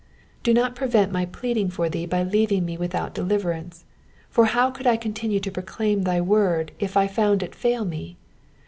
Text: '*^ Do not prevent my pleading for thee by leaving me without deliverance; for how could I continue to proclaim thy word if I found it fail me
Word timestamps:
'*^ 0.01 0.03
Do 0.41 0.51
not 0.51 0.75
prevent 0.75 1.11
my 1.11 1.27
pleading 1.27 1.69
for 1.69 1.87
thee 1.87 2.07
by 2.07 2.23
leaving 2.23 2.65
me 2.65 2.75
without 2.75 3.13
deliverance; 3.13 3.85
for 4.31 4.45
how 4.45 4.71
could 4.71 4.87
I 4.87 4.97
continue 4.97 5.39
to 5.39 5.51
proclaim 5.51 6.01
thy 6.05 6.19
word 6.19 6.71
if 6.79 6.97
I 6.97 7.05
found 7.05 7.43
it 7.43 7.53
fail 7.53 7.85
me 7.85 8.17